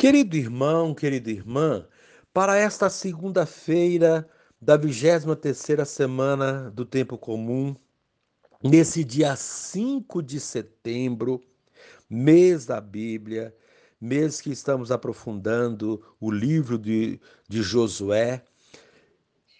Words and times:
Querido 0.00 0.34
irmão, 0.34 0.94
querida 0.94 1.30
irmã, 1.30 1.86
para 2.32 2.56
esta 2.56 2.88
segunda-feira 2.88 4.26
da 4.58 4.78
23ª 4.78 5.84
semana 5.84 6.70
do 6.70 6.86
tempo 6.86 7.18
comum, 7.18 7.76
nesse 8.64 9.04
dia 9.04 9.36
5 9.36 10.22
de 10.22 10.40
setembro, 10.40 11.38
mês 12.08 12.64
da 12.64 12.80
Bíblia, 12.80 13.54
mês 14.00 14.40
que 14.40 14.50
estamos 14.50 14.90
aprofundando 14.90 16.02
o 16.18 16.30
livro 16.30 16.78
de, 16.78 17.20
de 17.46 17.62
Josué, 17.62 18.42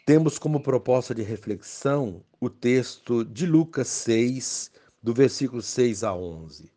temos 0.06 0.38
como 0.38 0.62
proposta 0.62 1.14
de 1.14 1.20
reflexão 1.20 2.24
o 2.40 2.48
texto 2.48 3.26
de 3.26 3.44
Lucas 3.44 3.88
6, 3.88 4.70
do 5.02 5.12
versículo 5.12 5.60
6 5.60 6.02
a 6.02 6.14
11. 6.14 6.72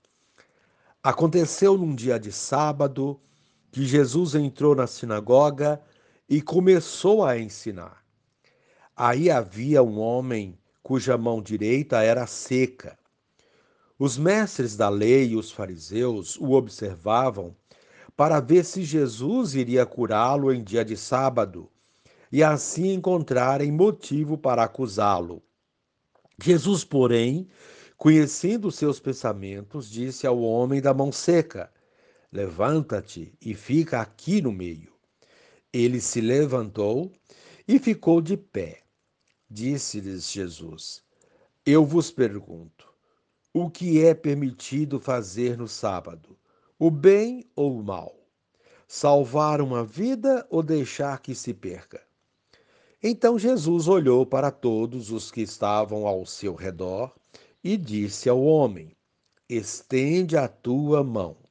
Aconteceu 1.02 1.78
num 1.78 1.96
dia 1.96 2.20
de 2.20 2.34
sábado, 2.34 3.22
que 3.74 3.88
Jesus 3.88 4.36
entrou 4.36 4.76
na 4.76 4.86
sinagoga 4.86 5.82
e 6.30 6.44
começou 6.44 7.26
a 7.26 7.40
ensinar. 7.40 8.06
Aí 8.96 9.32
havia 9.32 9.82
um 9.82 10.00
homem 10.00 10.56
cuja 10.84 11.18
mão 11.18 11.42
direita 11.42 12.04
era 12.04 12.28
seca. 12.28 12.96
Os 13.98 14.16
mestres 14.16 14.78
da 14.78 14.90
lei 14.90 15.30
e 15.30 15.36
os 15.36 15.52
fariseus 15.52 16.38
o 16.38 16.52
observavam 16.52 17.56
para 18.16 18.40
ver 18.40 18.64
se 18.64 18.84
Jesus 18.84 19.56
iria 19.56 19.88
curá-lo 19.88 20.54
em 20.54 20.64
dia 20.64 20.86
de 20.86 20.96
sábado 20.96 21.68
e 22.32 22.44
assim 22.44 22.94
encontrarem 22.94 23.72
motivo 23.72 24.38
para 24.38 24.62
acusá-lo. 24.64 25.42
Jesus, 26.40 26.84
porém, 26.84 27.48
conhecendo 27.98 28.72
seus 28.72 29.00
pensamentos, 29.00 29.90
disse 29.90 30.28
ao 30.28 30.40
homem 30.40 30.80
da 30.80 30.94
mão 30.94 31.12
seca: 31.12 31.72
Levanta-te 32.34 33.32
e 33.40 33.54
fica 33.54 34.02
aqui 34.02 34.42
no 34.42 34.52
meio. 34.52 34.92
Ele 35.72 36.02
se 36.02 36.20
levantou 36.20 37.12
e 37.68 37.78
ficou 37.78 38.20
de 38.20 38.36
pé. 38.36 38.82
Disse-lhes 39.48 40.32
Jesus: 40.32 41.04
Eu 41.64 41.86
vos 41.86 42.10
pergunto, 42.10 42.92
o 43.54 43.70
que 43.70 44.04
é 44.04 44.16
permitido 44.16 45.00
fazer 45.00 45.56
no 45.56 45.68
sábado, 45.68 46.36
o 46.80 46.90
bem 46.90 47.46
ou 47.56 47.78
o 47.80 47.84
mal? 47.84 48.18
Salvar 48.88 49.62
uma 49.62 49.86
vida 49.86 50.44
ou 50.50 50.64
deixar 50.64 51.22
que 51.22 51.36
se 51.36 51.54
perca? 51.54 52.02
Então 53.04 53.38
Jesus 53.38 53.88
olhou 53.88 54.26
para 54.26 54.50
todos 54.50 55.12
os 55.12 55.30
que 55.30 55.42
estavam 55.42 56.08
ao 56.08 56.26
seu 56.26 56.56
redor 56.56 57.14
e 57.64 57.78
disse 57.78 58.28
ao 58.28 58.42
homem: 58.44 58.98
Estende 59.48 60.36
a 60.36 60.48
tua 60.48 61.04
mão. 61.04 61.43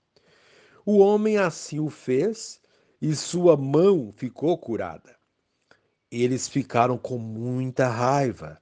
O 0.85 0.99
homem 0.99 1.37
assim 1.37 1.79
o 1.79 1.89
fez 1.89 2.61
e 3.01 3.15
sua 3.15 3.57
mão 3.57 4.13
ficou 4.17 4.59
curada. 4.59 5.17
Eles 6.11 6.49
ficaram 6.49 6.99
com 6.99 7.19
muita 7.19 7.89
raiva 7.89 8.61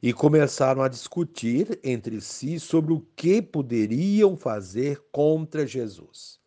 e 0.00 0.12
começaram 0.12 0.82
a 0.82 0.88
discutir 0.88 1.80
entre 1.82 2.20
si 2.20 2.60
sobre 2.60 2.92
o 2.92 3.00
que 3.16 3.42
poderiam 3.42 4.36
fazer 4.36 5.02
contra 5.10 5.66
Jesus. 5.66 6.38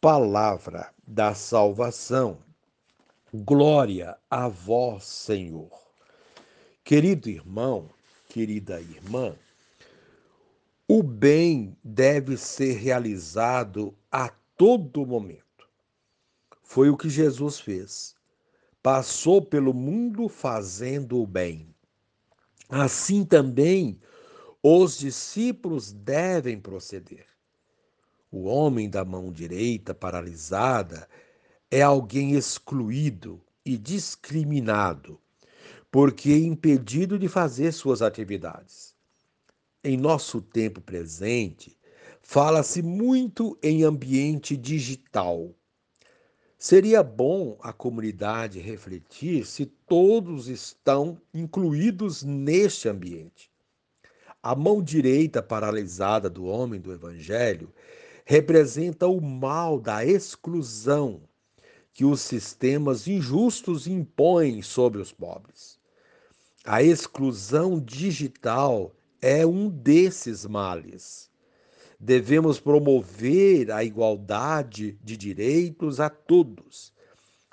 Palavra 0.00 0.90
da 1.06 1.34
salvação. 1.34 2.38
Glória 3.32 4.16
a 4.30 4.48
vós, 4.48 5.04
Senhor. 5.04 5.70
Querido 6.82 7.28
irmão, 7.28 7.88
querida 8.28 8.80
irmã, 8.80 9.34
o 10.88 11.02
bem 11.02 11.76
deve 11.84 12.36
ser 12.36 12.74
realizado 12.78 13.94
a 14.12 14.28
todo 14.58 15.06
momento. 15.06 15.42
Foi 16.62 16.90
o 16.90 16.96
que 16.96 17.08
Jesus 17.08 17.58
fez. 17.58 18.14
Passou 18.82 19.40
pelo 19.40 19.72
mundo 19.72 20.28
fazendo 20.28 21.20
o 21.20 21.26
bem. 21.26 21.74
Assim 22.68 23.24
também 23.24 23.98
os 24.62 24.98
discípulos 24.98 25.92
devem 25.92 26.60
proceder. 26.60 27.26
O 28.30 28.44
homem 28.44 28.88
da 28.88 29.04
mão 29.04 29.32
direita 29.32 29.94
paralisada 29.94 31.08
é 31.70 31.82
alguém 31.82 32.32
excluído 32.32 33.40
e 33.64 33.76
discriminado, 33.76 35.20
porque 35.90 36.30
é 36.30 36.38
impedido 36.38 37.18
de 37.18 37.28
fazer 37.28 37.72
suas 37.72 38.02
atividades. 38.02 38.94
Em 39.84 39.96
nosso 39.96 40.40
tempo 40.40 40.80
presente, 40.80 41.76
fala-se 42.22 42.80
muito 42.80 43.58
em 43.62 43.82
ambiente 43.82 44.56
digital. 44.56 45.50
Seria 46.56 47.02
bom 47.02 47.58
a 47.60 47.72
comunidade 47.72 48.60
refletir 48.60 49.44
se 49.44 49.66
todos 49.66 50.48
estão 50.48 51.20
incluídos 51.34 52.22
neste 52.22 52.88
ambiente. 52.88 53.50
A 54.40 54.54
mão 54.54 54.80
direita 54.80 55.42
paralisada 55.42 56.30
do 56.30 56.44
homem 56.44 56.80
do 56.80 56.92
Evangelho 56.92 57.72
representa 58.24 59.08
o 59.08 59.20
mal 59.20 59.80
da 59.80 60.06
exclusão 60.06 61.20
que 61.92 62.04
os 62.04 62.20
sistemas 62.20 63.06
injustos 63.06 63.86
impõem 63.86 64.62
sobre 64.62 65.00
os 65.00 65.12
pobres. 65.12 65.78
A 66.64 66.80
exclusão 66.82 67.80
digital 67.80 68.94
é 69.20 69.44
um 69.44 69.68
desses 69.68 70.46
males. 70.46 71.31
Devemos 72.04 72.58
promover 72.58 73.70
a 73.70 73.84
igualdade 73.84 74.98
de 75.04 75.16
direitos 75.16 76.00
a 76.00 76.10
todos. 76.10 76.92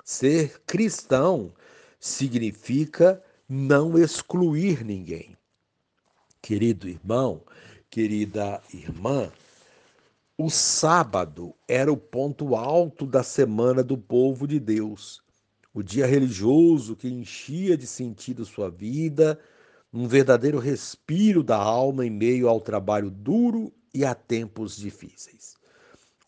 Ser 0.04 0.60
cristão 0.66 1.52
significa 2.00 3.22
não 3.48 3.96
excluir 3.96 4.84
ninguém. 4.84 5.36
Querido 6.42 6.88
irmão, 6.88 7.42
querida 7.88 8.60
irmã, 8.74 9.30
o 10.36 10.50
sábado 10.50 11.54
era 11.68 11.92
o 11.92 11.96
ponto 11.96 12.56
alto 12.56 13.06
da 13.06 13.22
semana 13.22 13.84
do 13.84 13.96
povo 13.96 14.48
de 14.48 14.58
Deus, 14.58 15.22
o 15.72 15.80
dia 15.80 16.06
religioso 16.06 16.96
que 16.96 17.06
enchia 17.06 17.76
de 17.76 17.86
sentido 17.86 18.44
sua 18.44 18.68
vida 18.68 19.38
um 19.92 20.08
verdadeiro 20.08 20.58
respiro 20.58 21.44
da 21.44 21.56
alma 21.56 22.04
em 22.04 22.10
meio 22.10 22.48
ao 22.48 22.60
trabalho 22.60 23.10
duro 23.10 23.72
e 23.92 24.04
a 24.04 24.14
tempos 24.14 24.76
difíceis. 24.76 25.56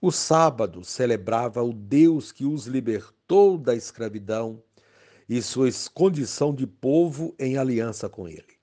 O 0.00 0.10
sábado 0.10 0.84
celebrava 0.84 1.62
o 1.62 1.72
Deus 1.72 2.32
que 2.32 2.44
os 2.44 2.66
libertou 2.66 3.56
da 3.56 3.74
escravidão 3.74 4.62
e 5.28 5.40
sua 5.40 5.68
condição 5.94 6.52
de 6.54 6.66
povo 6.66 7.34
em 7.38 7.56
aliança 7.56 8.08
com 8.08 8.26
ele. 8.26 8.58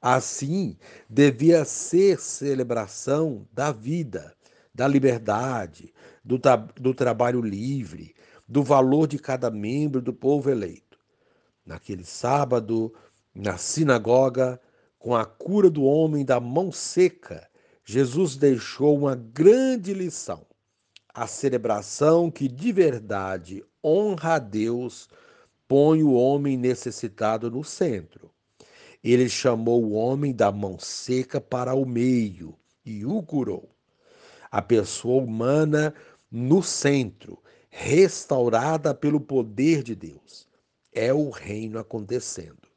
Assim, 0.00 0.76
devia 1.08 1.64
ser 1.64 2.20
celebração 2.20 3.48
da 3.50 3.72
vida, 3.72 4.36
da 4.72 4.86
liberdade, 4.86 5.92
do, 6.22 6.38
do 6.76 6.94
trabalho 6.94 7.40
livre, 7.40 8.14
do 8.46 8.62
valor 8.62 9.08
de 9.08 9.18
cada 9.18 9.50
membro 9.50 10.00
do 10.00 10.12
povo 10.12 10.50
eleito. 10.50 10.98
Naquele 11.64 12.04
sábado, 12.04 12.94
na 13.34 13.56
sinagoga, 13.56 14.60
com 14.98 15.16
a 15.16 15.24
cura 15.24 15.70
do 15.70 15.82
homem 15.82 16.24
da 16.24 16.38
mão 16.38 16.70
seca, 16.70 17.47
Jesus 17.90 18.36
deixou 18.36 18.98
uma 18.98 19.14
grande 19.14 19.94
lição. 19.94 20.44
A 21.08 21.26
celebração 21.26 22.30
que 22.30 22.46
de 22.46 22.70
verdade 22.70 23.64
honra 23.82 24.34
a 24.34 24.38
Deus 24.38 25.08
põe 25.66 26.02
o 26.02 26.12
homem 26.12 26.58
necessitado 26.58 27.50
no 27.50 27.64
centro. 27.64 28.30
Ele 29.02 29.26
chamou 29.26 29.82
o 29.82 29.92
homem 29.92 30.34
da 30.34 30.52
mão 30.52 30.78
seca 30.78 31.40
para 31.40 31.72
o 31.72 31.86
meio 31.86 32.54
e 32.84 33.06
o 33.06 33.22
curou. 33.22 33.70
A 34.50 34.60
pessoa 34.60 35.24
humana 35.24 35.94
no 36.30 36.62
centro, 36.62 37.42
restaurada 37.70 38.92
pelo 38.92 39.18
poder 39.18 39.82
de 39.82 39.94
Deus. 39.94 40.46
É 40.92 41.10
o 41.10 41.30
reino 41.30 41.78
acontecendo. 41.78 42.68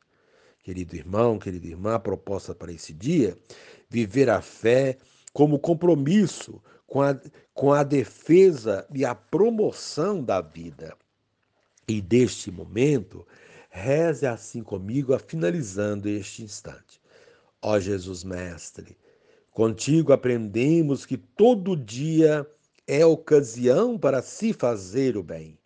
Querido 0.64 0.96
irmão, 0.96 1.38
querida 1.38 1.68
irmã, 1.68 1.96
a 1.96 2.00
proposta 2.00 2.54
para 2.54 2.72
esse 2.72 2.94
dia, 2.94 3.36
viver 3.92 4.30
a 4.30 4.42
fé 4.42 4.98
como 5.34 5.60
compromisso 5.60 6.64
com 6.88 7.02
a, 7.02 7.20
com 7.54 7.74
a 7.74 7.84
defesa 7.84 8.88
e 8.94 9.04
a 9.04 9.14
promoção 9.14 10.24
da 10.24 10.40
vida. 10.40 10.96
E 11.88 12.02
deste 12.02 12.50
momento, 12.50 13.28
reze 13.70 14.26
assim 14.26 14.64
comigo, 14.64 15.18
finalizando 15.20 16.08
este 16.08 16.42
instante. 16.42 17.02
Ó 17.62 17.78
Jesus 17.80 18.24
Mestre, 18.24 18.98
contigo 19.52 20.14
aprendemos 20.14 21.06
que 21.06 21.18
todo 21.18 21.76
dia 21.76 22.48
é 22.88 23.06
ocasião 23.06 23.98
para 23.98 24.22
se 24.22 24.54
fazer 24.54 25.18
o 25.18 25.24
bem. 25.24 25.58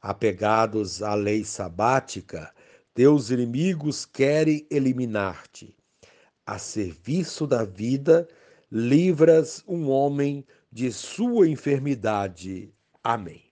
Apegados 0.00 1.02
à 1.02 1.14
lei 1.14 1.44
sabática, 1.44 2.50
teus 2.94 3.30
inimigos 3.30 4.06
querem 4.06 4.66
eliminar-te. 4.70 5.79
A 6.50 6.58
serviço 6.58 7.46
da 7.46 7.64
vida, 7.64 8.26
livras 8.72 9.62
um 9.68 9.88
homem 9.88 10.44
de 10.72 10.90
sua 10.90 11.46
enfermidade. 11.46 12.74
Amém. 13.04 13.44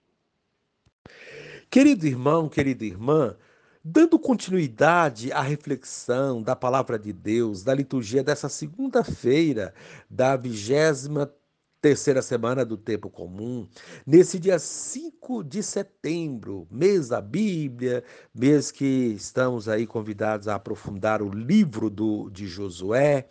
Querido 1.71 2.05
irmão, 2.05 2.49
querida 2.49 2.83
irmã, 2.83 3.37
dando 3.81 4.19
continuidade 4.19 5.31
à 5.31 5.39
reflexão 5.41 6.43
da 6.43 6.57
palavra 6.57 6.99
de 6.99 7.13
Deus, 7.13 7.63
da 7.63 7.73
liturgia 7.73 8.21
dessa 8.21 8.49
segunda-feira 8.49 9.73
da 10.09 10.35
vigésima 10.35 11.33
terceira 11.81 12.21
semana 12.21 12.65
do 12.65 12.77
tempo 12.77 13.09
comum, 13.09 13.67
nesse 14.05 14.37
dia 14.37 14.59
5 14.59 15.43
de 15.43 15.63
setembro, 15.63 16.67
mês 16.69 17.09
da 17.09 17.21
Bíblia, 17.21 18.03
mês 18.33 18.71
que 18.71 18.85
estamos 18.85 19.69
aí 19.69 19.87
convidados 19.87 20.47
a 20.47 20.55
aprofundar 20.55 21.21
o 21.21 21.29
livro 21.29 21.89
do, 21.89 22.29
de 22.29 22.47
Josué, 22.47 23.27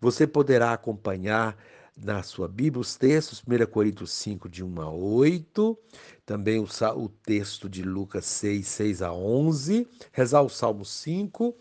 você 0.00 0.26
poderá 0.26 0.72
acompanhar 0.72 1.56
na 2.02 2.22
sua 2.22 2.46
Bíblia 2.46 2.80
os 2.80 2.96
textos, 2.96 3.42
1 3.46 3.66
Coríntios 3.66 4.12
5, 4.12 4.48
de 4.48 4.64
1 4.64 4.80
a 4.80 4.90
8, 4.90 5.78
também 6.24 6.58
o, 6.58 6.66
o, 6.96 7.08
texto 7.08 7.68
de 7.68 7.82
Lucas 7.82 8.24
6, 8.26 8.66
6 8.66 9.02
a 9.02 9.12
11, 9.12 9.86
rezar 10.12 10.42
o 10.42 10.48
Salmo 10.48 10.84
5. 10.84 11.56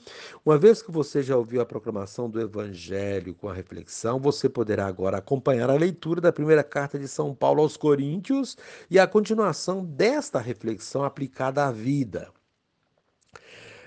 Uma 0.46 0.58
vez 0.58 0.82
que 0.82 0.92
você 0.92 1.24
já 1.24 1.36
ouviu 1.36 1.62
a 1.62 1.66
proclamação 1.66 2.30
do 2.30 2.40
Evangelho 2.40 3.34
com 3.34 3.50
a 3.50 3.54
reflexão, 3.54 4.20
você 4.20 4.48
poderá 4.48 4.86
agora 4.86 5.18
acompanhar 5.18 5.70
a 5.70 5.76
leitura 5.76 6.22
da 6.22 6.32
primeira 6.32 6.64
carta 6.64 7.00
de 7.00 7.08
São 7.08 7.34
Paulo 7.34 7.62
aos 7.62 7.78
Coríntios 7.78 8.58
e 8.90 9.00
a 9.00 9.08
continuação 9.08 9.84
desta 9.84 10.40
reflexão 10.40 11.04
aplicada 11.04 11.66
à 11.66 11.72
vida. 11.72 12.32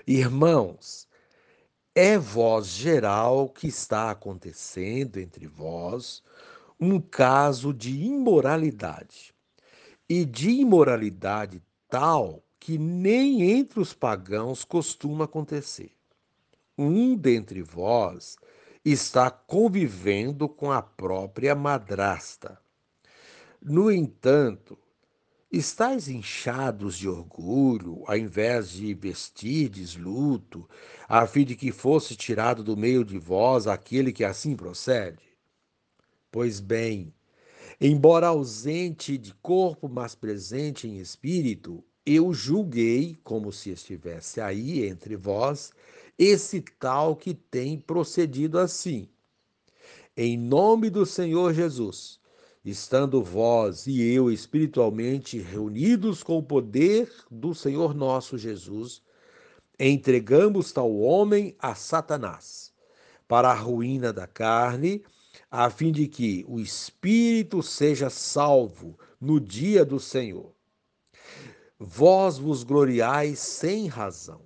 Irmãos, 0.05 1.07
é 1.93 2.17
voz 2.17 2.67
geral 2.67 3.49
que 3.49 3.67
está 3.67 4.11
acontecendo 4.11 5.17
entre 5.17 5.45
vós 5.45 6.23
um 6.79 6.99
caso 6.99 7.73
de 7.73 7.91
imoralidade. 8.05 9.33
E 10.09 10.25
de 10.25 10.49
imoralidade 10.49 11.61
tal 11.89 12.43
que 12.59 12.77
nem 12.77 13.43
entre 13.51 13.79
os 13.79 13.93
pagãos 13.93 14.63
costuma 14.63 15.25
acontecer. 15.25 15.91
Um 16.77 17.15
dentre 17.15 17.61
vós 17.61 18.37
está 18.83 19.29
convivendo 19.29 20.47
com 20.49 20.71
a 20.71 20.81
própria 20.81 21.53
madrasta. 21.53 22.59
No 23.61 23.91
entanto, 23.91 24.77
estáis 25.51 26.07
inchados 26.07 26.97
de 26.97 27.09
orgulho, 27.09 28.03
ao 28.07 28.15
invés 28.15 28.69
de 28.69 28.93
vestirdes 28.93 29.97
luto, 29.97 30.67
a 31.09 31.27
fim 31.27 31.43
de 31.43 31.55
que 31.57 31.73
fosse 31.73 32.15
tirado 32.15 32.63
do 32.63 32.77
meio 32.77 33.03
de 33.03 33.19
vós 33.19 33.67
aquele 33.67 34.13
que 34.13 34.23
assim 34.23 34.55
procede? 34.55 35.19
Pois 36.31 36.61
bem, 36.61 37.13
embora 37.81 38.27
ausente 38.27 39.17
de 39.17 39.33
corpo, 39.41 39.89
mas 39.89 40.15
presente 40.15 40.87
em 40.87 40.99
espírito, 40.99 41.83
eu 42.05 42.33
julguei, 42.33 43.17
como 43.21 43.51
se 43.51 43.71
estivesse 43.71 44.39
aí 44.39 44.85
entre 44.85 45.17
vós, 45.17 45.73
esse 46.17 46.61
tal 46.61 47.15
que 47.15 47.33
tem 47.33 47.77
procedido 47.77 48.57
assim. 48.57 49.09
Em 50.15 50.37
nome 50.37 50.89
do 50.89 51.05
Senhor 51.05 51.53
Jesus, 51.53 52.20
estando 52.63 53.23
vós 53.23 53.87
e 53.87 54.01
eu 54.01 54.31
espiritualmente 54.31 55.39
reunidos 55.39 56.21
com 56.21 56.37
o 56.37 56.43
poder 56.43 57.11
do 57.29 57.55
Senhor 57.55 57.95
nosso 57.95 58.37
Jesus, 58.37 59.01
entregamos 59.79 60.71
tal 60.71 60.95
homem 60.99 61.55
a 61.57 61.73
Satanás, 61.73 62.71
para 63.27 63.49
a 63.49 63.55
ruína 63.55 64.13
da 64.13 64.27
carne, 64.27 65.03
a 65.49 65.69
fim 65.69 65.91
de 65.91 66.07
que 66.07 66.45
o 66.47 66.59
espírito 66.59 67.63
seja 67.63 68.09
salvo 68.09 68.97
no 69.19 69.39
dia 69.39 69.83
do 69.83 69.99
Senhor. 69.99 70.53
Vós 71.79 72.37
vos 72.37 72.63
gloriais 72.63 73.39
sem 73.39 73.87
razão. 73.87 74.41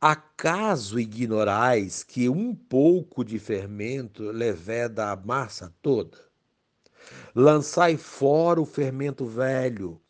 Acaso 0.00 0.98
ignorais 0.98 2.04
que 2.04 2.28
um 2.28 2.54
pouco 2.54 3.24
de 3.24 3.38
fermento 3.38 4.22
leveda 4.30 5.10
a 5.10 5.16
massa 5.16 5.74
toda? 5.82 6.29
Lançai 7.34 7.96
fora 7.96 8.60
o 8.60 8.66
fermento 8.66 9.24
velho, 9.24 10.00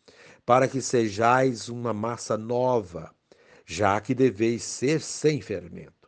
para 0.45 0.67
que 0.69 0.81
sejais 0.81 1.69
uma 1.69 1.93
massa 1.93 2.37
nova, 2.37 3.15
já 3.65 4.01
que 4.01 4.15
deveis 4.15 4.63
ser 4.63 5.01
sem 5.01 5.41
fermento 5.41 6.01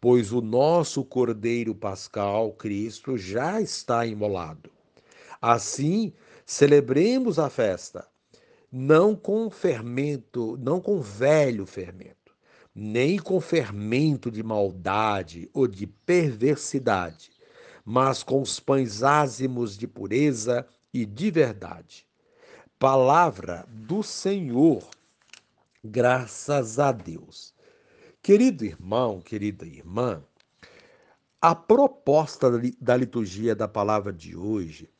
pois 0.00 0.32
o 0.32 0.40
nosso 0.40 1.04
Cordeiro 1.04 1.74
Pascal, 1.74 2.52
Cristo, 2.52 3.16
já 3.18 3.60
está 3.60 4.06
imolado. 4.06 4.70
Assim, 5.40 6.12
celebremos 6.46 7.38
a 7.38 7.50
festa, 7.50 8.06
não 8.70 9.14
com 9.16 9.50
fermento, 9.50 10.56
não 10.58 10.80
com 10.80 11.00
velho 11.00 11.66
fermento, 11.66 12.32
nem 12.74 13.18
com 13.18 13.40
fermento 13.40 14.30
de 14.30 14.42
maldade 14.42 15.48
ou 15.52 15.66
de 15.66 15.86
perversidade, 15.86 17.30
mas 17.90 18.22
com 18.22 18.42
os 18.42 18.60
pães 18.60 19.02
ázimos 19.02 19.74
de 19.74 19.86
pureza 19.86 20.68
e 20.92 21.06
de 21.06 21.30
verdade. 21.30 22.06
Palavra 22.78 23.64
do 23.66 24.02
Senhor, 24.02 24.86
graças 25.82 26.78
a 26.78 26.92
Deus. 26.92 27.54
Querido 28.22 28.62
irmão, 28.62 29.22
querida 29.22 29.64
irmã, 29.64 30.22
a 31.40 31.54
proposta 31.54 32.60
da 32.78 32.94
liturgia 32.94 33.56
da 33.56 33.66
palavra 33.66 34.12
de 34.12 34.36
hoje 34.36 34.90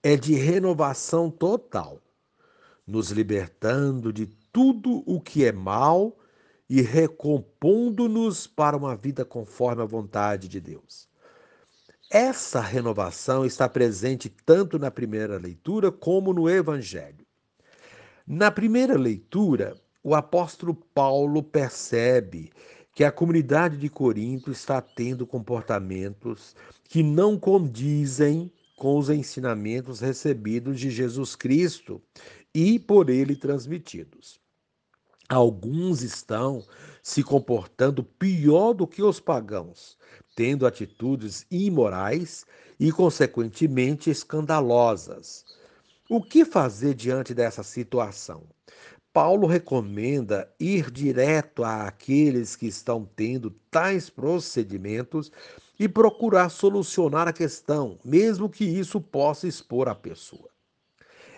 é 0.00 0.14
de 0.14 0.34
renovação 0.34 1.32
total, 1.32 2.00
nos 2.86 3.10
libertando 3.10 4.12
de 4.12 4.26
tudo 4.52 5.02
o 5.04 5.20
que 5.20 5.44
é 5.44 5.50
mal 5.50 6.16
e 6.68 6.80
recompondo-nos 6.80 8.46
para 8.46 8.76
uma 8.76 8.94
vida 8.94 9.24
conforme 9.24 9.82
a 9.82 9.84
vontade 9.86 10.46
de 10.46 10.60
Deus. 10.60 11.09
Essa 12.12 12.60
renovação 12.60 13.46
está 13.46 13.68
presente 13.68 14.28
tanto 14.28 14.80
na 14.80 14.90
primeira 14.90 15.38
leitura 15.38 15.92
como 15.92 16.32
no 16.32 16.50
Evangelho. 16.50 17.24
Na 18.26 18.50
primeira 18.50 18.98
leitura, 18.98 19.80
o 20.02 20.16
apóstolo 20.16 20.74
Paulo 20.74 21.40
percebe 21.40 22.50
que 22.92 23.04
a 23.04 23.12
comunidade 23.12 23.76
de 23.76 23.88
Corinto 23.88 24.50
está 24.50 24.80
tendo 24.80 25.24
comportamentos 25.24 26.56
que 26.82 27.00
não 27.00 27.38
condizem 27.38 28.52
com 28.76 28.98
os 28.98 29.08
ensinamentos 29.08 30.00
recebidos 30.00 30.80
de 30.80 30.90
Jesus 30.90 31.36
Cristo 31.36 32.02
e 32.52 32.76
por 32.80 33.08
ele 33.08 33.36
transmitidos. 33.36 34.40
Alguns 35.28 36.02
estão 36.02 36.64
se 37.04 37.22
comportando 37.22 38.02
pior 38.02 38.72
do 38.72 38.84
que 38.84 39.00
os 39.00 39.20
pagãos, 39.20 39.96
tendo 40.40 40.66
atitudes 40.66 41.44
imorais 41.50 42.46
e, 42.78 42.90
consequentemente, 42.90 44.08
escandalosas. 44.08 45.44
O 46.08 46.22
que 46.22 46.46
fazer 46.46 46.94
diante 46.94 47.34
dessa 47.34 47.62
situação? 47.62 48.44
Paulo 49.12 49.46
recomenda 49.46 50.50
ir 50.58 50.90
direto 50.90 51.62
àqueles 51.62 52.56
que 52.56 52.66
estão 52.66 53.06
tendo 53.14 53.50
tais 53.70 54.08
procedimentos 54.08 55.30
e 55.78 55.86
procurar 55.86 56.48
solucionar 56.48 57.28
a 57.28 57.34
questão, 57.34 57.98
mesmo 58.02 58.48
que 58.48 58.64
isso 58.64 58.98
possa 58.98 59.46
expor 59.46 59.90
a 59.90 59.94
pessoa. 59.94 60.48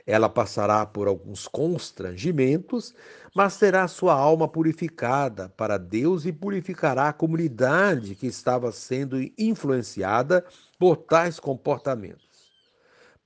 Ela 0.06 0.28
passará 0.28 0.84
por 0.84 1.06
alguns 1.06 1.46
constrangimentos, 1.46 2.94
mas 3.34 3.56
terá 3.56 3.86
sua 3.86 4.14
alma 4.14 4.48
purificada 4.48 5.48
para 5.50 5.78
Deus 5.78 6.26
e 6.26 6.32
purificará 6.32 7.08
a 7.08 7.12
comunidade 7.12 8.14
que 8.14 8.26
estava 8.26 8.72
sendo 8.72 9.16
influenciada 9.38 10.44
por 10.78 10.96
tais 10.96 11.38
comportamentos. 11.38 12.50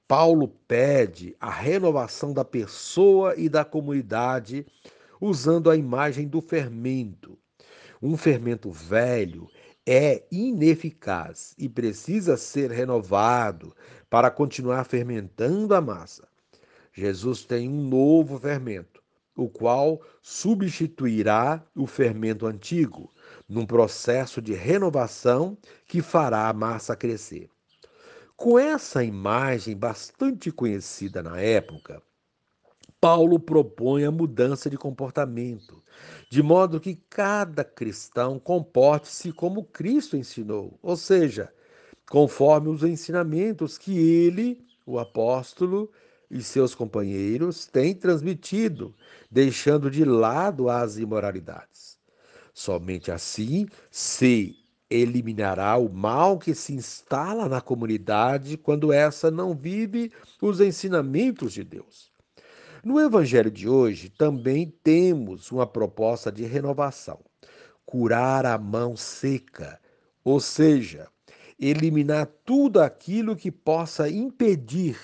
Paulo 0.07 0.49
pede 0.69 1.35
a 1.41 1.51
renovação 1.51 2.33
da 2.33 2.45
pessoa 2.45 3.35
e 3.37 3.49
da 3.49 3.65
comunidade 3.65 4.65
usando 5.21 5.71
a 5.71 5.77
imagem 5.77 6.29
do 6.29 6.41
fermento. 6.41 7.37
Um 8.01 8.17
fermento 8.17 8.71
velho 8.71 9.49
é 9.85 10.23
ineficaz 10.31 11.55
e 11.59 11.69
precisa 11.69 12.37
ser 12.37 12.71
renovado 12.71 13.75
para 14.09 14.31
continuar 14.31 14.85
fermentando 14.85 15.75
a 15.75 15.81
massa. 15.81 16.29
Jesus 16.97 17.45
tem 17.45 17.69
um 17.69 17.89
novo 17.89 18.39
fermento, 18.39 19.03
o 19.37 19.51
qual 19.51 20.01
substituirá 20.23 21.63
o 21.75 21.87
fermento 21.87 22.47
antigo, 22.47 23.13
num 23.47 23.67
processo 23.67 24.41
de 24.41 24.55
renovação 24.55 25.59
que 25.87 26.01
fará 26.01 26.49
a 26.49 26.55
massa 26.55 26.97
crescer. 26.97 27.51
Com 28.35 28.59
essa 28.59 29.05
imagem 29.05 29.77
bastante 29.77 30.51
conhecida 30.51 31.23
na 31.23 31.39
época, 31.39 32.03
Paulo 32.99 33.39
propõe 33.39 34.05
a 34.05 34.11
mudança 34.11 34.71
de 34.71 34.79
comportamento, 34.79 35.83
de 36.31 36.43
modo 36.43 36.81
que 36.81 36.95
cada 37.11 37.63
cristão 37.63 38.39
comporte-se 38.39 39.33
como 39.33 39.65
Cristo 39.65 40.17
ensinou, 40.17 40.79
ou 40.83 40.97
seja, 40.97 41.53
conforme 42.09 42.69
os 42.69 42.83
ensinamentos 42.83 43.77
que 43.77 43.99
ele, 43.99 44.67
o 44.87 44.99
apóstolo, 44.99 45.93
e 46.31 46.43
seus 46.43 46.75
companheiros 46.75 47.67
têm 47.67 47.95
transmitido, 47.95 48.95
deixando 49.31 49.91
de 49.91 50.05
lado 50.05 50.69
as 50.69 50.97
imoralidades. 50.97 51.99
Somente 52.53 53.11
assim 53.11 53.67
se 53.91 54.57
eliminará 54.89 55.77
o 55.77 55.89
mal 55.89 56.39
que 56.39 56.55
se 56.55 56.73
instala 56.73 57.49
na 57.49 57.61
comunidade 57.61 58.57
quando 58.57 58.93
essa 58.93 59.31
não 59.31 59.55
vive 59.55 60.13
os 60.41 60.61
ensinamentos 60.61 61.53
de 61.53 61.65
Deus. 61.65 62.11
No 62.85 63.01
evangelho 63.01 63.51
de 63.51 63.69
hoje 63.69 64.09
também 64.09 64.73
temos 64.83 65.51
uma 65.51 65.67
proposta 65.67 66.31
de 66.31 66.45
renovação: 66.45 67.19
curar 67.85 68.47
a 68.47 68.57
mão 68.57 68.97
seca, 68.97 69.81
ou 70.23 70.39
seja, 70.39 71.09
eliminar 71.59 72.27
tudo 72.45 72.81
aquilo 72.81 73.35
que 73.35 73.51
possa 73.51 74.09
impedir 74.09 74.97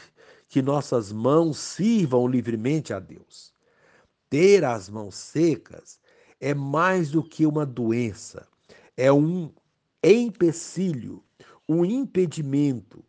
que 0.52 0.60
nossas 0.60 1.10
mãos 1.10 1.56
sirvam 1.56 2.28
livremente 2.28 2.92
a 2.92 3.00
Deus. 3.00 3.54
Ter 4.28 4.66
as 4.66 4.86
mãos 4.86 5.14
secas 5.14 5.98
é 6.38 6.52
mais 6.52 7.10
do 7.10 7.24
que 7.24 7.46
uma 7.46 7.64
doença, 7.64 8.46
é 8.94 9.10
um 9.10 9.50
empecilho, 10.04 11.24
um 11.66 11.86
impedimento, 11.86 13.02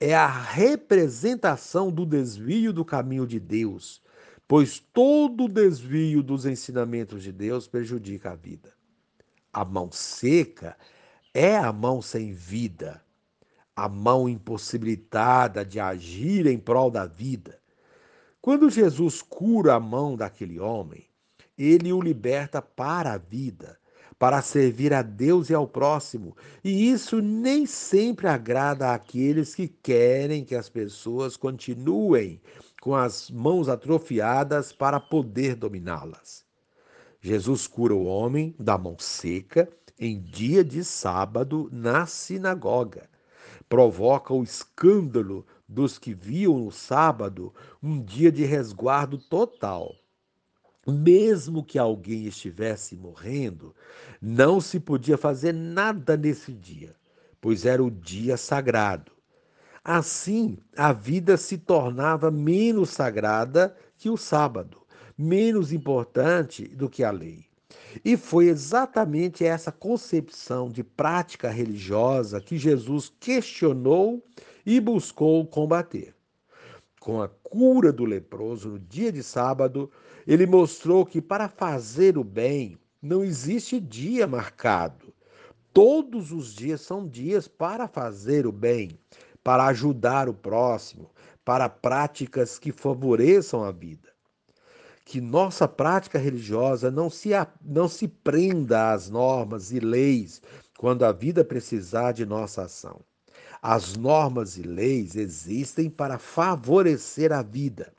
é 0.00 0.12
a 0.12 0.26
representação 0.26 1.88
do 1.88 2.04
desvio 2.04 2.72
do 2.72 2.84
caminho 2.84 3.28
de 3.28 3.38
Deus, 3.38 4.02
pois 4.48 4.80
todo 4.80 5.46
desvio 5.46 6.20
dos 6.20 6.46
ensinamentos 6.46 7.22
de 7.22 7.30
Deus 7.30 7.68
prejudica 7.68 8.32
a 8.32 8.34
vida. 8.34 8.74
A 9.52 9.64
mão 9.64 9.88
seca 9.92 10.76
é 11.32 11.56
a 11.56 11.72
mão 11.72 12.02
sem 12.02 12.32
vida, 12.32 13.00
a 13.74 13.88
mão 13.88 14.28
impossibilitada 14.28 15.64
de 15.64 15.80
agir 15.80 16.46
em 16.46 16.58
prol 16.58 16.90
da 16.90 17.06
vida. 17.06 17.58
Quando 18.40 18.70
Jesus 18.70 19.22
cura 19.22 19.74
a 19.74 19.80
mão 19.80 20.16
daquele 20.16 20.58
homem, 20.58 21.06
ele 21.56 21.92
o 21.92 22.00
liberta 22.00 22.60
para 22.60 23.12
a 23.12 23.18
vida 23.18 23.78
para 24.22 24.40
servir 24.40 24.94
a 24.94 25.02
Deus 25.02 25.50
e 25.50 25.54
ao 25.54 25.66
próximo. 25.66 26.36
E 26.62 26.92
isso 26.92 27.20
nem 27.20 27.66
sempre 27.66 28.28
agrada 28.28 28.94
àqueles 28.94 29.52
que 29.52 29.66
querem 29.66 30.44
que 30.44 30.54
as 30.54 30.68
pessoas 30.68 31.36
continuem 31.36 32.40
com 32.80 32.94
as 32.94 33.28
mãos 33.32 33.68
atrofiadas 33.68 34.72
para 34.72 35.00
poder 35.00 35.56
dominá-las. 35.56 36.44
Jesus 37.20 37.66
cura 37.66 37.94
o 37.94 38.04
homem 38.04 38.54
da 38.60 38.78
mão 38.78 38.96
seca 38.96 39.68
em 39.98 40.20
dia 40.20 40.62
de 40.62 40.84
sábado 40.84 41.68
na 41.72 42.06
sinagoga. 42.06 43.10
Provoca 43.72 44.34
o 44.34 44.42
escândalo 44.42 45.46
dos 45.66 45.98
que 45.98 46.12
viam 46.12 46.58
no 46.58 46.70
sábado 46.70 47.54
um 47.82 47.98
dia 48.04 48.30
de 48.30 48.44
resguardo 48.44 49.16
total 49.16 49.94
mesmo 50.86 51.64
que 51.64 51.78
alguém 51.78 52.26
estivesse 52.26 52.96
morrendo, 52.96 53.74
não 54.20 54.60
se 54.60 54.80
podia 54.80 55.16
fazer 55.16 55.52
nada 55.52 56.16
nesse 56.16 56.52
dia, 56.52 56.94
pois 57.40 57.64
era 57.64 57.82
o 57.82 57.90
dia 57.90 58.36
sagrado. 58.36 59.12
Assim, 59.84 60.58
a 60.76 60.92
vida 60.92 61.36
se 61.36 61.56
tornava 61.56 62.30
menos 62.30 62.90
sagrada 62.90 63.76
que 63.96 64.10
o 64.10 64.16
sábado, 64.16 64.82
menos 65.16 65.72
importante 65.72 66.66
do 66.66 66.90
que 66.90 67.04
a 67.04 67.10
lei. 67.10 67.51
E 68.04 68.16
foi 68.16 68.46
exatamente 68.46 69.44
essa 69.44 69.70
concepção 69.70 70.68
de 70.70 70.82
prática 70.82 71.50
religiosa 71.50 72.40
que 72.40 72.56
Jesus 72.56 73.12
questionou 73.20 74.22
e 74.64 74.80
buscou 74.80 75.46
combater. 75.46 76.14
Com 77.00 77.20
a 77.20 77.28
cura 77.28 77.92
do 77.92 78.04
leproso 78.04 78.70
no 78.70 78.78
dia 78.78 79.10
de 79.10 79.22
sábado, 79.22 79.90
ele 80.26 80.46
mostrou 80.46 81.04
que 81.04 81.20
para 81.20 81.48
fazer 81.48 82.16
o 82.16 82.24
bem 82.24 82.78
não 83.00 83.24
existe 83.24 83.80
dia 83.80 84.26
marcado. 84.26 85.12
Todos 85.72 86.30
os 86.30 86.54
dias 86.54 86.80
são 86.82 87.08
dias 87.08 87.48
para 87.48 87.88
fazer 87.88 88.46
o 88.46 88.52
bem, 88.52 88.98
para 89.42 89.66
ajudar 89.66 90.28
o 90.28 90.34
próximo, 90.34 91.10
para 91.44 91.68
práticas 91.68 92.58
que 92.58 92.70
favoreçam 92.70 93.64
a 93.64 93.72
vida. 93.72 94.11
Que 95.04 95.20
nossa 95.20 95.66
prática 95.66 96.18
religiosa 96.18 96.90
não 96.90 97.10
se, 97.10 97.30
não 97.62 97.88
se 97.88 98.06
prenda 98.08 98.92
às 98.92 99.10
normas 99.10 99.72
e 99.72 99.80
leis 99.80 100.40
quando 100.78 101.04
a 101.04 101.12
vida 101.12 101.44
precisar 101.44 102.12
de 102.12 102.24
nossa 102.24 102.62
ação. 102.62 103.00
As 103.60 103.96
normas 103.96 104.56
e 104.56 104.62
leis 104.62 105.14
existem 105.14 105.88
para 105.88 106.18
favorecer 106.18 107.32
a 107.32 107.42
vida. 107.42 107.92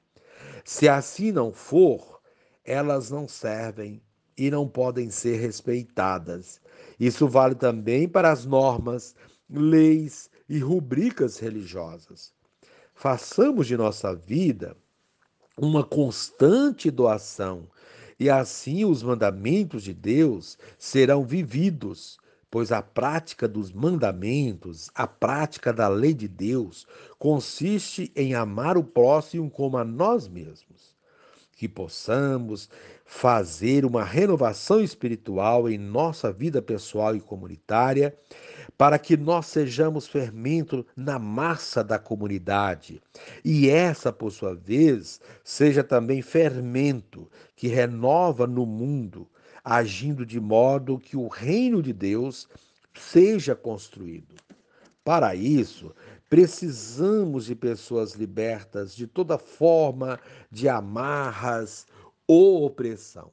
Se 0.66 0.90
assim 0.90 1.32
não 1.32 1.54
for, 1.54 2.20
elas 2.66 3.10
não 3.10 3.28
servem 3.28 4.02
e 4.38 4.50
não 4.50 4.68
podem 4.68 5.10
ser 5.10 5.38
respeitadas. 5.38 6.60
Isso 7.00 7.28
vale 7.28 7.56
também 7.56 8.08
para 8.08 8.32
as 8.32 8.46
normas, 8.46 9.16
leis 9.50 10.30
e 10.50 10.60
rubricas 10.60 11.40
religiosas. 11.40 12.34
Façamos 12.94 13.68
de 13.68 13.78
nossa 13.78 14.16
vida 14.16 14.76
uma 15.58 15.84
constante 15.84 16.90
doação, 16.90 17.68
e 18.20 18.30
assim 18.30 18.86
os 18.86 19.04
mandamentos 19.04 19.84
de 19.84 19.94
Deus 19.94 20.58
serão 20.78 21.24
vividos, 21.26 22.18
pois 22.50 22.72
a 22.72 22.82
prática 22.82 23.48
dos 23.48 23.72
mandamentos, 23.72 24.90
a 24.94 25.08
prática 25.08 25.74
da 25.74 25.88
lei 25.88 26.14
de 26.14 26.28
Deus, 26.28 26.88
consiste 27.18 28.12
em 28.16 28.36
amar 28.36 28.78
o 28.78 28.84
próximo 28.84 29.50
como 29.50 29.78
a 29.78 29.84
nós 29.84 30.28
mesmos. 30.28 30.96
Que 31.56 31.68
possamos 31.68 32.70
fazer 33.13 33.86
uma 33.86 34.03
renovação 34.03 34.82
espiritual 34.82 35.70
em 35.70 35.77
nossa 35.77 36.34
vida 36.34 36.63
pessoal 36.63 37.15
e 37.15 37.22
comunitária, 37.22 38.17
para 38.75 38.98
que 38.98 39.15
nós 39.15 39.46
sejamos 39.46 40.08
fermento 40.08 40.84
na 40.98 41.20
massa 41.20 41.84
da 41.84 42.00
comunidade 42.00 43.00
e 43.46 43.70
essa, 43.70 44.12
por 44.12 44.32
sua 44.32 44.55
vez, 44.55 45.22
seja 45.43 45.84
também 45.84 46.24
fermento 46.24 47.29
que 47.55 47.67
renova 47.67 48.48
no 48.48 48.65
mundo, 48.65 49.29
agindo 49.63 50.25
de 50.25 50.39
modo 50.39 50.98
que 50.98 51.15
o 51.15 51.27
reino 51.27 51.84
de 51.84 51.93
Deus 51.93 52.50
seja 52.96 53.55
construído. 53.55 54.34
Para 55.03 55.36
isso, 55.36 55.93
Precisamos 56.34 57.46
de 57.46 57.53
pessoas 57.53 58.13
libertas 58.13 58.96
de 58.96 59.05
toda 59.05 59.38
forma 59.38 60.20
de 60.50 60.67
amarras 60.67 61.86
ou 62.27 62.65
opressão. 62.65 63.32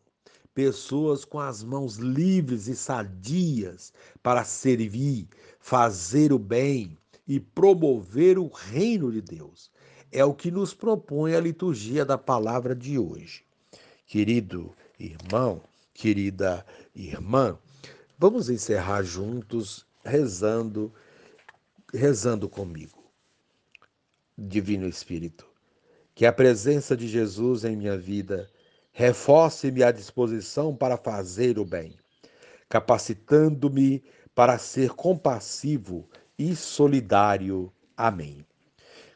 Pessoas 0.54 1.24
com 1.24 1.38
as 1.38 1.62
mãos 1.62 1.96
livres 1.96 2.66
e 2.66 2.74
sadias 2.74 3.92
para 4.22 4.44
servir, 4.44 5.28
fazer 5.58 6.32
o 6.32 6.38
bem 6.38 6.98
e 7.26 7.38
promover 7.38 8.38
o 8.38 8.48
reino 8.48 9.12
de 9.12 9.20
Deus. 9.20 9.70
É 10.10 10.24
o 10.24 10.34
que 10.34 10.50
nos 10.50 10.74
propõe 10.74 11.34
a 11.34 11.40
liturgia 11.40 12.04
da 12.04 12.18
palavra 12.18 12.74
de 12.74 12.98
hoje. 12.98 13.44
Querido 14.06 14.74
irmão, 14.98 15.62
querida 15.94 16.66
irmã, 16.94 17.56
vamos 18.18 18.50
encerrar 18.50 19.02
juntos 19.04 19.86
rezando 20.04 20.92
rezando 21.92 22.48
comigo. 22.48 22.98
Divino 24.36 24.86
Espírito, 24.86 25.46
que 26.14 26.24
a 26.24 26.32
presença 26.32 26.96
de 26.96 27.06
Jesus 27.06 27.64
em 27.64 27.76
minha 27.76 27.96
vida 27.96 28.50
reforce-me 29.00 29.82
a 29.82 29.90
disposição 29.90 30.76
para 30.76 30.94
fazer 30.98 31.58
o 31.58 31.64
bem, 31.64 31.96
capacitando-me 32.68 34.04
para 34.34 34.58
ser 34.58 34.90
compassivo 34.90 36.06
e 36.38 36.54
solidário. 36.54 37.72
Amém. 37.96 38.44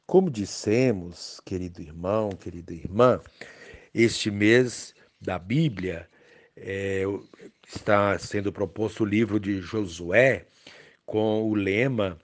Como 0.06 0.30
dissemos, 0.30 1.38
querido 1.44 1.82
irmão, 1.82 2.30
querida 2.30 2.72
irmã, 2.72 3.20
este 3.92 4.30
mês 4.30 4.94
da 5.20 5.38
Bíblia 5.38 6.08
é, 6.56 7.02
está 7.68 8.18
sendo 8.18 8.50
proposto 8.50 9.02
o 9.02 9.06
livro 9.06 9.38
de 9.38 9.60
Josué 9.60 10.46
com 11.04 11.42
o 11.42 11.54
lema 11.54 12.18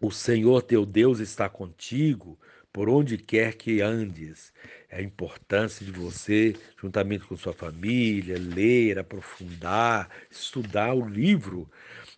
o 0.00 0.12
Senhor 0.12 0.62
teu 0.62 0.86
Deus 0.86 1.18
está 1.18 1.48
contigo 1.48 2.38
por 2.72 2.88
onde 2.88 3.18
quer 3.18 3.54
que 3.54 3.80
andes. 3.80 4.52
É 4.88 4.98
a 4.98 5.02
importância 5.02 5.84
de 5.84 5.92
você, 5.92 6.54
juntamente 6.80 7.24
com 7.26 7.36
sua 7.36 7.52
família, 7.52 8.38
ler, 8.38 8.98
aprofundar, 8.98 10.08
estudar 10.30 10.94
o 10.94 11.06
livro. 11.08 11.68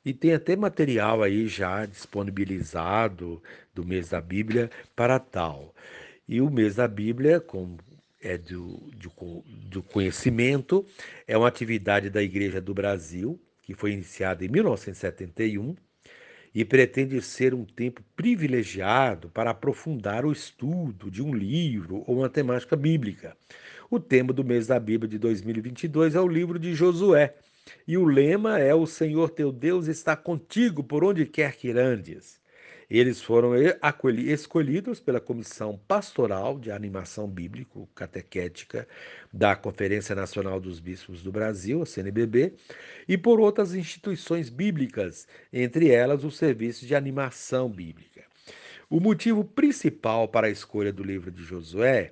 E 0.04 0.12
tem 0.14 0.32
até 0.32 0.56
material 0.56 1.22
aí 1.22 1.46
já 1.46 1.84
disponibilizado 1.84 3.42
do 3.74 3.84
mês 3.84 4.10
da 4.10 4.20
Bíblia 4.20 4.70
para 4.96 5.18
tal. 5.18 5.74
E 6.28 6.40
o 6.40 6.50
mês 6.50 6.76
da 6.76 6.88
Bíblia, 6.88 7.40
como 7.40 7.78
é 8.20 8.38
do, 8.38 8.76
do, 8.94 9.44
do 9.68 9.82
conhecimento, 9.82 10.86
é 11.26 11.36
uma 11.36 11.48
atividade 11.48 12.08
da 12.10 12.22
Igreja 12.22 12.60
do 12.60 12.74
Brasil, 12.74 13.40
que 13.62 13.74
foi 13.74 13.92
iniciada 13.92 14.44
em 14.44 14.48
1971 14.48 15.74
e 16.54 16.64
pretende 16.64 17.20
ser 17.22 17.54
um 17.54 17.64
tempo 17.64 18.02
privilegiado 18.16 19.28
para 19.30 19.50
aprofundar 19.50 20.24
o 20.24 20.32
estudo 20.32 21.10
de 21.10 21.22
um 21.22 21.32
livro 21.32 22.02
ou 22.06 22.18
uma 22.18 22.28
temática 22.28 22.76
bíblica. 22.76 23.36
O 23.90 24.00
tema 24.00 24.32
do 24.32 24.44
mês 24.44 24.66
da 24.66 24.78
Bíblia 24.78 25.08
de 25.08 25.18
2022 25.18 26.14
é 26.14 26.20
o 26.20 26.28
livro 26.28 26.58
de 26.58 26.74
Josué, 26.74 27.34
e 27.86 27.96
o 27.96 28.04
lema 28.04 28.58
é: 28.58 28.74
O 28.74 28.86
Senhor 28.86 29.30
teu 29.30 29.52
Deus 29.52 29.86
está 29.86 30.16
contigo 30.16 30.82
por 30.82 31.04
onde 31.04 31.26
quer 31.26 31.56
que 31.56 31.70
andes. 31.70 32.39
Eles 32.90 33.22
foram 33.22 33.52
escolhidos 33.54 34.98
pela 34.98 35.20
Comissão 35.20 35.80
Pastoral 35.86 36.58
de 36.58 36.72
Animação 36.72 37.28
Bíblico 37.28 37.88
Catequética 37.94 38.88
da 39.32 39.54
Conferência 39.54 40.12
Nacional 40.12 40.58
dos 40.58 40.80
Bispos 40.80 41.22
do 41.22 41.30
Brasil, 41.30 41.82
a 41.82 41.86
CNBB, 41.86 42.54
e 43.06 43.16
por 43.16 43.38
outras 43.38 43.74
instituições 43.74 44.50
bíblicas, 44.50 45.28
entre 45.52 45.88
elas 45.88 46.24
o 46.24 46.32
Serviço 46.32 46.84
de 46.84 46.96
Animação 46.96 47.70
Bíblica. 47.70 48.24
O 48.88 48.98
motivo 48.98 49.44
principal 49.44 50.26
para 50.26 50.48
a 50.48 50.50
escolha 50.50 50.92
do 50.92 51.04
livro 51.04 51.30
de 51.30 51.44
Josué 51.44 52.10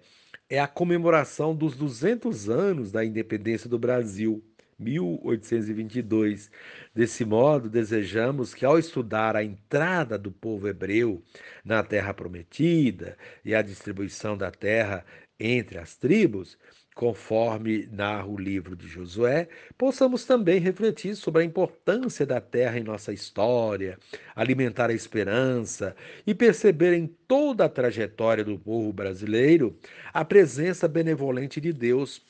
é 0.48 0.60
a 0.60 0.68
comemoração 0.68 1.56
dos 1.56 1.76
200 1.76 2.48
anos 2.48 2.92
da 2.92 3.04
independência 3.04 3.68
do 3.68 3.80
Brasil 3.80 4.44
1822. 4.78 6.50
Desse 6.94 7.24
modo, 7.24 7.68
desejamos 7.68 8.54
que, 8.54 8.64
ao 8.64 8.78
estudar 8.78 9.36
a 9.36 9.42
entrada 9.42 10.16
do 10.18 10.30
povo 10.30 10.68
hebreu 10.68 11.22
na 11.64 11.82
Terra 11.82 12.14
Prometida 12.14 13.16
e 13.44 13.54
a 13.54 13.62
distribuição 13.62 14.36
da 14.36 14.50
terra 14.50 15.04
entre 15.38 15.78
as 15.78 15.96
tribos, 15.96 16.58
conforme 16.98 17.86
narra 17.92 18.26
o 18.26 18.36
livro 18.36 18.74
de 18.74 18.88
Josué, 18.88 19.48
possamos 19.76 20.24
também 20.24 20.58
refletir 20.58 21.14
sobre 21.14 21.42
a 21.42 21.44
importância 21.44 22.26
da 22.26 22.40
terra 22.40 22.76
em 22.76 22.82
nossa 22.82 23.12
história, 23.12 23.96
alimentar 24.34 24.90
a 24.90 24.92
esperança 24.92 25.94
e 26.26 26.34
perceber 26.34 26.94
em 26.94 27.06
toda 27.06 27.64
a 27.64 27.68
trajetória 27.68 28.42
do 28.42 28.58
povo 28.58 28.92
brasileiro 28.92 29.78
a 30.12 30.24
presença 30.24 30.88
benevolente 30.88 31.60
de 31.60 31.72
Deus 31.72 32.20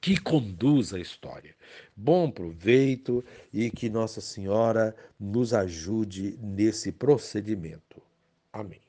que 0.00 0.16
conduz 0.16 0.92
a 0.94 0.98
história. 0.98 1.54
Bom 1.96 2.30
proveito 2.30 3.24
e 3.52 3.70
que 3.70 3.88
Nossa 3.88 4.20
Senhora 4.20 4.94
nos 5.18 5.52
ajude 5.52 6.38
nesse 6.40 6.92
procedimento. 6.92 8.00
Amém. 8.52 8.85